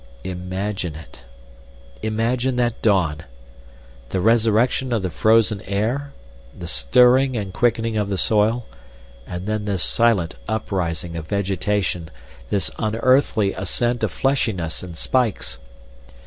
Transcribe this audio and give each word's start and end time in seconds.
Imagine 0.23 0.95
it! 0.95 1.25
Imagine 2.01 2.55
that 2.55 2.81
dawn! 2.81 3.17
The 4.09 4.19
resurrection 4.19 4.91
of 4.91 5.03
the 5.03 5.11
frozen 5.11 5.61
air, 5.61 6.11
the 6.57 6.65
stirring 6.67 7.37
and 7.37 7.53
quickening 7.53 7.97
of 7.97 8.09
the 8.09 8.17
soil, 8.17 8.65
and 9.27 9.45
then 9.45 9.65
this 9.65 9.83
silent 9.83 10.37
uprising 10.47 11.15
of 11.15 11.27
vegetation, 11.27 12.09
this 12.49 12.71
unearthly 12.79 13.53
ascent 13.53 14.01
of 14.01 14.11
fleshiness 14.11 14.81
and 14.81 14.97
spikes. 14.97 15.59